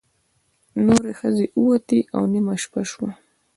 [0.85, 3.09] نورې ښځې ووتې او نیمه شپه شوه.